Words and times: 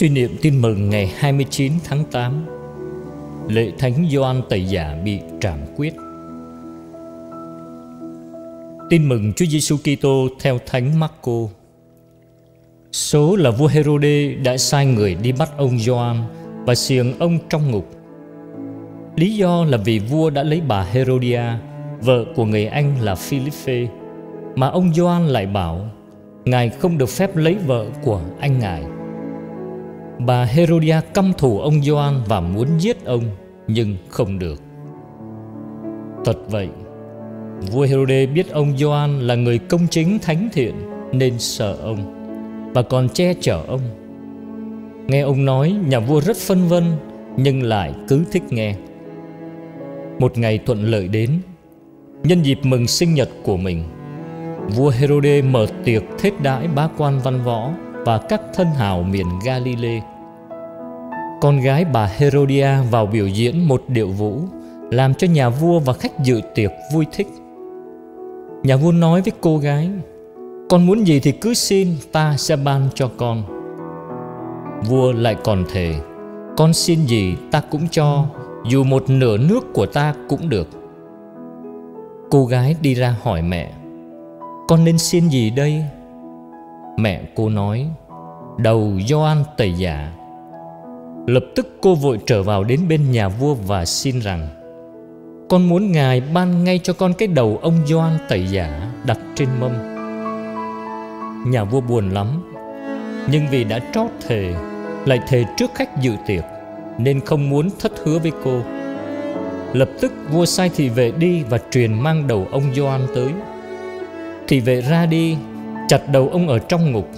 Suy 0.00 0.08
niệm 0.08 0.36
tin 0.42 0.62
mừng 0.62 0.90
ngày 0.90 1.12
29 1.18 1.72
tháng 1.84 2.04
8 2.04 2.46
Lễ 3.48 3.72
Thánh 3.78 4.06
Gioan 4.10 4.42
Tẩy 4.48 4.64
Giả 4.64 4.96
bị 5.04 5.18
trảm 5.40 5.58
quyết 5.76 5.94
Tin 8.90 9.08
mừng 9.08 9.32
Chúa 9.32 9.44
Giêsu 9.46 9.76
Kitô 9.76 10.28
theo 10.40 10.58
Thánh 10.66 11.00
Marco 11.00 11.48
Số 12.92 13.36
là 13.36 13.50
vua 13.50 13.66
Herode 13.66 14.34
đã 14.34 14.56
sai 14.56 14.86
người 14.86 15.14
đi 15.14 15.32
bắt 15.32 15.50
ông 15.56 15.78
Gioan 15.78 16.16
và 16.66 16.74
xiềng 16.74 17.18
ông 17.18 17.38
trong 17.50 17.70
ngục. 17.70 17.88
Lý 19.16 19.36
do 19.36 19.64
là 19.64 19.76
vì 19.76 19.98
vua 19.98 20.30
đã 20.30 20.42
lấy 20.42 20.60
bà 20.68 20.82
Herodia, 20.82 21.42
vợ 22.00 22.24
của 22.34 22.44
người 22.44 22.66
Anh 22.66 23.00
là 23.00 23.14
Philippe, 23.14 23.86
mà 24.56 24.68
ông 24.68 24.94
Gioan 24.94 25.26
lại 25.26 25.46
bảo 25.46 25.90
ngài 26.44 26.68
không 26.68 26.98
được 26.98 27.08
phép 27.08 27.36
lấy 27.36 27.54
vợ 27.66 27.86
của 28.04 28.20
anh 28.40 28.58
ngài. 28.58 28.82
Bà 30.26 30.44
Herodia 30.44 31.00
căm 31.14 31.32
thù 31.38 31.60
ông 31.60 31.82
Gioan 31.82 32.14
và 32.26 32.40
muốn 32.40 32.68
giết 32.78 33.04
ông 33.04 33.22
nhưng 33.68 33.96
không 34.08 34.38
được. 34.38 34.62
Thật 36.24 36.36
vậy, 36.50 36.68
vua 37.72 37.82
Herode 37.82 38.26
biết 38.26 38.50
ông 38.50 38.78
Gioan 38.78 39.20
là 39.20 39.34
người 39.34 39.58
công 39.58 39.86
chính 39.90 40.18
thánh 40.18 40.48
thiện 40.52 40.74
nên 41.12 41.38
sợ 41.38 41.76
ông 41.82 41.98
và 42.74 42.82
còn 42.82 43.08
che 43.08 43.34
chở 43.40 43.62
ông. 43.68 43.80
Nghe 45.06 45.20
ông 45.20 45.44
nói, 45.44 45.76
nhà 45.86 46.00
vua 46.00 46.20
rất 46.20 46.36
phân 46.36 46.68
vân 46.68 46.84
nhưng 47.36 47.62
lại 47.62 47.94
cứ 48.08 48.24
thích 48.32 48.42
nghe. 48.50 48.74
Một 50.18 50.38
ngày 50.38 50.58
thuận 50.66 50.84
lợi 50.84 51.08
đến, 51.08 51.30
nhân 52.22 52.42
dịp 52.42 52.58
mừng 52.62 52.86
sinh 52.86 53.14
nhật 53.14 53.28
của 53.42 53.56
mình, 53.56 53.84
vua 54.68 54.90
Herode 54.90 55.42
mở 55.42 55.66
tiệc 55.84 56.02
thết 56.18 56.40
đãi 56.42 56.68
bá 56.68 56.88
quan 56.98 57.20
văn 57.24 57.44
võ 57.44 57.70
và 57.92 58.18
các 58.18 58.40
thân 58.54 58.66
hào 58.66 59.02
miền 59.02 59.26
Galilee. 59.44 60.00
Con 61.40 61.60
gái 61.60 61.84
bà 61.84 62.06
Herodia 62.06 62.68
vào 62.90 63.06
biểu 63.06 63.26
diễn 63.26 63.68
một 63.68 63.82
điệu 63.88 64.08
vũ, 64.08 64.40
làm 64.90 65.14
cho 65.14 65.26
nhà 65.26 65.48
vua 65.48 65.78
và 65.78 65.92
khách 65.92 66.20
dự 66.24 66.40
tiệc 66.54 66.70
vui 66.94 67.06
thích. 67.12 67.26
Nhà 68.62 68.76
vua 68.76 68.92
nói 68.92 69.22
với 69.22 69.32
cô 69.40 69.58
gái, 69.58 69.90
Con 70.68 70.86
muốn 70.86 71.06
gì 71.06 71.20
thì 71.20 71.32
cứ 71.32 71.54
xin, 71.54 71.88
ta 72.12 72.34
sẽ 72.36 72.56
ban 72.56 72.88
cho 72.94 73.10
con. 73.16 73.42
Vua 74.88 75.12
lại 75.12 75.36
còn 75.44 75.64
thề, 75.72 75.94
Con 76.56 76.72
xin 76.72 77.06
gì 77.06 77.36
ta 77.50 77.60
cũng 77.70 77.88
cho, 77.90 78.24
Dù 78.68 78.84
một 78.84 79.04
nửa 79.10 79.36
nước 79.36 79.72
của 79.74 79.86
ta 79.86 80.14
cũng 80.28 80.48
được. 80.48 80.68
Cô 82.30 82.46
gái 82.46 82.76
đi 82.82 82.94
ra 82.94 83.14
hỏi 83.22 83.42
mẹ, 83.42 83.72
Con 84.68 84.84
nên 84.84 84.98
xin 84.98 85.28
gì 85.28 85.50
đây? 85.50 85.84
Mẹ 86.98 87.22
cô 87.34 87.48
nói, 87.48 87.88
Đầu 88.58 88.92
Gioan 89.08 89.36
tẩy 89.56 89.72
giả. 89.72 90.19
Lập 91.30 91.44
tức 91.54 91.68
cô 91.80 91.94
vội 91.94 92.18
trở 92.26 92.42
vào 92.42 92.64
đến 92.64 92.80
bên 92.88 93.10
nhà 93.10 93.28
vua 93.28 93.54
và 93.54 93.84
xin 93.84 94.18
rằng, 94.18 94.48
Con 95.48 95.68
muốn 95.68 95.92
Ngài 95.92 96.20
ban 96.20 96.64
ngay 96.64 96.80
cho 96.82 96.92
con 96.92 97.14
cái 97.14 97.28
đầu 97.28 97.58
ông 97.62 97.86
Doan 97.86 98.18
tẩy 98.28 98.46
giả 98.46 98.92
đặt 99.06 99.18
trên 99.34 99.48
mâm. 99.60 99.70
Nhà 101.50 101.64
vua 101.64 101.80
buồn 101.80 102.10
lắm, 102.10 102.26
Nhưng 103.30 103.46
vì 103.50 103.64
đã 103.64 103.78
trót 103.94 104.10
thề, 104.26 104.54
Lại 105.06 105.20
thề 105.28 105.44
trước 105.56 105.70
khách 105.74 106.02
dự 106.02 106.12
tiệc, 106.26 106.44
Nên 106.98 107.20
không 107.20 107.50
muốn 107.50 107.68
thất 107.80 107.92
hứa 108.04 108.18
với 108.18 108.32
cô. 108.44 108.60
Lập 109.72 109.90
tức 110.00 110.12
vua 110.32 110.44
sai 110.44 110.70
thị 110.76 110.88
vệ 110.88 111.10
đi 111.10 111.42
Và 111.42 111.58
truyền 111.70 112.02
mang 112.02 112.26
đầu 112.26 112.46
ông 112.50 112.74
Doan 112.74 113.00
tới. 113.14 113.28
Thị 114.48 114.60
vệ 114.60 114.80
ra 114.80 115.06
đi, 115.06 115.36
Chặt 115.88 116.08
đầu 116.12 116.28
ông 116.32 116.48
ở 116.48 116.58
trong 116.58 116.92
ngục, 116.92 117.08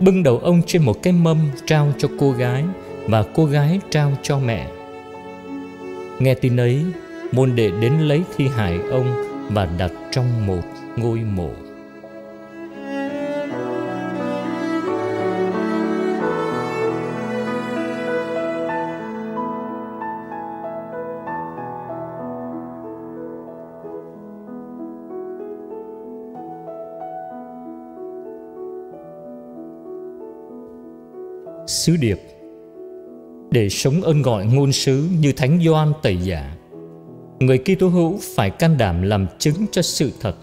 Bưng 0.00 0.22
đầu 0.22 0.38
ông 0.38 0.62
trên 0.66 0.82
một 0.82 1.02
cái 1.02 1.12
mâm 1.12 1.38
Trao 1.66 1.92
cho 1.98 2.08
cô 2.18 2.32
gái. 2.32 2.64
Và 3.08 3.24
cô 3.34 3.44
gái 3.44 3.80
trao 3.90 4.12
cho 4.22 4.38
mẹ. 4.38 4.68
Nghe 6.18 6.34
tin 6.34 6.56
ấy, 6.56 6.84
Môn 7.32 7.56
đệ 7.56 7.70
đến 7.80 7.92
lấy 7.98 8.22
thi 8.36 8.48
hài 8.48 8.78
ông 8.90 9.14
Và 9.50 9.68
đặt 9.78 9.92
trong 10.10 10.46
một 10.46 10.62
ngôi 10.96 11.18
mộ. 11.18 11.50
Sứ 31.66 31.96
điệp 31.96 32.33
để 33.54 33.68
sống 33.68 34.02
ơn 34.02 34.22
gọi 34.22 34.46
ngôn 34.46 34.72
sứ 34.72 35.08
như 35.18 35.32
Thánh 35.32 35.60
Gioan 35.64 35.92
tẩy 36.02 36.16
giả 36.16 36.54
Người 37.40 37.58
Kitô 37.58 37.88
hữu 37.88 38.18
phải 38.36 38.50
can 38.50 38.78
đảm 38.78 39.02
làm 39.02 39.26
chứng 39.38 39.66
cho 39.72 39.82
sự 39.82 40.12
thật 40.20 40.34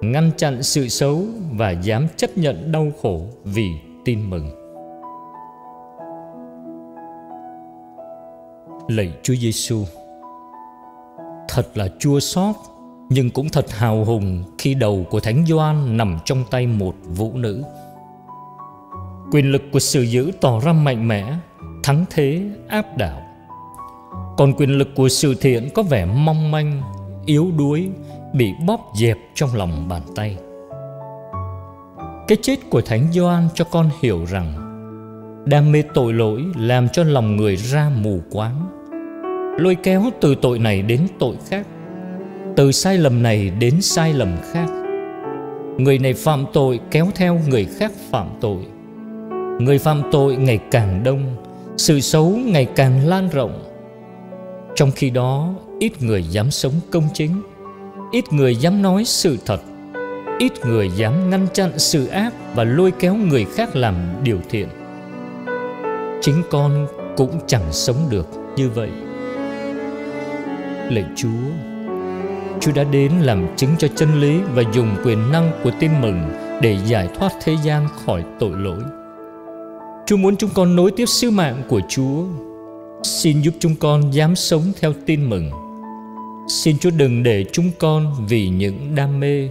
Ngăn 0.00 0.30
chặn 0.36 0.62
sự 0.62 0.88
xấu 0.88 1.24
và 1.52 1.70
dám 1.70 2.06
chấp 2.16 2.38
nhận 2.38 2.72
đau 2.72 2.92
khổ 3.02 3.26
vì 3.44 3.68
tin 4.04 4.30
mừng 4.30 4.50
Lạy 8.88 9.12
Chúa 9.22 9.34
Giêsu, 9.34 9.84
Thật 11.48 11.68
là 11.74 11.88
chua 11.98 12.20
xót 12.20 12.56
nhưng 13.10 13.30
cũng 13.30 13.48
thật 13.48 13.70
hào 13.70 14.04
hùng 14.04 14.44
khi 14.58 14.74
đầu 14.74 15.06
của 15.10 15.20
Thánh 15.20 15.44
Gioan 15.48 15.96
nằm 15.96 16.18
trong 16.24 16.44
tay 16.50 16.66
một 16.66 16.94
vũ 17.04 17.32
nữ. 17.34 17.62
Quyền 19.32 19.52
lực 19.52 19.62
của 19.72 19.78
sự 19.78 20.02
dữ 20.02 20.30
tỏ 20.40 20.60
ra 20.60 20.72
mạnh 20.72 21.08
mẽ 21.08 21.34
Thắng 21.82 22.04
thế 22.10 22.42
áp 22.68 22.96
đảo. 22.96 23.22
Còn 24.36 24.52
quyền 24.52 24.78
lực 24.78 24.88
của 24.96 25.08
sự 25.08 25.34
thiện 25.34 25.68
có 25.74 25.82
vẻ 25.82 26.04
mong 26.04 26.50
manh, 26.50 26.82
Yếu 27.26 27.50
đuối, 27.58 27.88
Bị 28.34 28.52
bóp 28.66 28.80
dẹp 29.00 29.18
trong 29.34 29.54
lòng 29.54 29.88
bàn 29.88 30.02
tay. 30.16 30.36
Cái 32.28 32.38
chết 32.42 32.56
của 32.70 32.80
Thánh 32.80 33.06
Gioan 33.12 33.48
cho 33.54 33.64
con 33.64 33.90
hiểu 34.02 34.24
rằng, 34.24 34.66
Đam 35.46 35.72
mê 35.72 35.82
tội 35.94 36.12
lỗi 36.12 36.44
làm 36.56 36.88
cho 36.88 37.04
lòng 37.04 37.36
người 37.36 37.56
ra 37.56 37.90
mù 38.02 38.20
quáng. 38.30 38.66
Lôi 39.58 39.74
kéo 39.74 40.02
từ 40.20 40.34
tội 40.34 40.58
này 40.58 40.82
đến 40.82 41.00
tội 41.18 41.36
khác, 41.48 41.66
Từ 42.56 42.72
sai 42.72 42.98
lầm 42.98 43.22
này 43.22 43.50
đến 43.50 43.80
sai 43.80 44.12
lầm 44.12 44.36
khác. 44.52 44.68
Người 45.78 45.98
này 45.98 46.14
phạm 46.14 46.44
tội 46.52 46.80
kéo 46.90 47.06
theo 47.14 47.40
người 47.48 47.64
khác 47.64 47.92
phạm 48.10 48.26
tội. 48.40 48.66
Người 49.60 49.78
phạm 49.78 50.02
tội 50.12 50.36
ngày 50.36 50.58
càng 50.70 51.04
đông 51.04 51.36
sự 51.80 52.00
xấu 52.00 52.28
ngày 52.28 52.64
càng 52.76 53.08
lan 53.08 53.28
rộng. 53.28 53.62
Trong 54.74 54.90
khi 54.90 55.10
đó, 55.10 55.54
ít 55.78 56.02
người 56.02 56.22
dám 56.22 56.50
sống 56.50 56.72
công 56.90 57.08
chính, 57.14 57.42
ít 58.12 58.32
người 58.32 58.56
dám 58.56 58.82
nói 58.82 59.04
sự 59.04 59.38
thật, 59.46 59.60
ít 60.38 60.52
người 60.66 60.90
dám 60.96 61.30
ngăn 61.30 61.46
chặn 61.54 61.78
sự 61.78 62.06
ác 62.06 62.32
và 62.54 62.64
lôi 62.64 62.90
kéo 62.90 63.14
người 63.14 63.44
khác 63.44 63.76
làm 63.76 63.94
điều 64.22 64.38
thiện. 64.50 64.68
Chính 66.20 66.42
con 66.50 66.86
cũng 67.16 67.40
chẳng 67.46 67.72
sống 67.72 67.96
được 68.10 68.26
như 68.56 68.70
vậy. 68.70 68.90
Lạy 70.90 71.04
chúa 71.16 71.50
chúa 72.60 72.72
đã 72.74 72.84
đến 72.84 73.12
làm 73.22 73.56
chứng 73.56 73.70
cho 73.78 73.88
chân 73.88 74.20
lý 74.20 74.40
và 74.54 74.62
dùng 74.72 74.96
quyền 75.04 75.32
năng 75.32 75.52
của 75.64 75.70
tin 75.80 75.90
mừng 76.00 76.22
để 76.62 76.78
giải 76.86 77.08
thoát 77.18 77.32
thế 77.44 77.56
gian 77.64 77.88
khỏi 78.04 78.24
tội 78.40 78.52
lỗi. 78.54 78.99
Chúa 80.10 80.16
muốn 80.16 80.36
chúng 80.36 80.50
con 80.54 80.76
nối 80.76 80.90
tiếp 80.90 81.06
sứ 81.06 81.30
mạng 81.30 81.62
của 81.68 81.80
Chúa. 81.88 82.24
Xin 83.02 83.40
giúp 83.42 83.54
chúng 83.58 83.76
con 83.76 84.14
dám 84.14 84.36
sống 84.36 84.62
theo 84.80 84.92
tin 85.06 85.30
mừng. 85.30 85.50
Xin 86.48 86.78
Chúa 86.78 86.90
đừng 86.90 87.22
để 87.22 87.44
chúng 87.52 87.70
con 87.78 88.26
vì 88.28 88.48
những 88.48 88.94
đam 88.94 89.20
mê, 89.20 89.48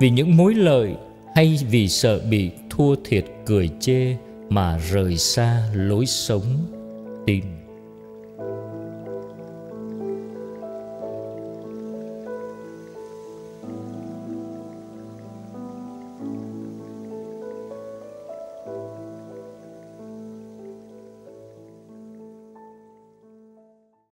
vì 0.00 0.10
những 0.10 0.36
mối 0.36 0.54
lợi 0.54 0.94
hay 1.36 1.58
vì 1.70 1.88
sợ 1.88 2.20
bị 2.30 2.50
thua 2.70 2.94
thiệt 3.04 3.24
cười 3.46 3.70
chê 3.80 4.16
mà 4.48 4.78
rời 4.92 5.16
xa 5.16 5.62
lối 5.74 6.06
sống 6.06 6.66
tin. 7.26 7.44